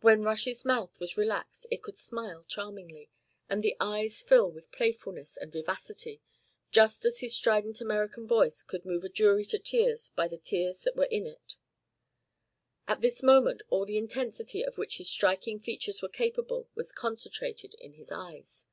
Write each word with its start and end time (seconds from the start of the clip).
When 0.00 0.22
Rush's 0.22 0.64
mouth 0.64 0.98
was 0.98 1.16
relaxed 1.16 1.66
it 1.70 1.80
could 1.80 1.96
smile 1.96 2.42
charmingly, 2.48 3.08
and 3.48 3.62
the 3.62 3.76
eyes 3.78 4.20
fill 4.20 4.50
with 4.50 4.72
playfulness 4.72 5.36
and 5.36 5.52
vivacity, 5.52 6.20
just 6.72 7.04
as 7.04 7.20
his 7.20 7.36
strident 7.36 7.80
American 7.80 8.26
voice 8.26 8.64
could 8.64 8.84
move 8.84 9.04
a 9.04 9.08
jury 9.08 9.44
to 9.44 9.60
tears 9.60 10.10
by 10.10 10.26
the 10.26 10.38
tears 10.38 10.80
that 10.80 10.96
were 10.96 11.04
in 11.04 11.24
it. 11.24 11.54
At 12.88 13.00
this 13.00 13.22
moment 13.22 13.62
all 13.68 13.86
the 13.86 13.96
intensity 13.96 14.64
of 14.64 14.76
which 14.76 14.96
his 14.96 15.08
striking 15.08 15.60
features 15.60 16.02
were 16.02 16.08
capable 16.08 16.68
was 16.74 16.90
concentrated 16.90 17.74
in 17.74 17.92
his 17.92 18.10
eyes. 18.10 18.66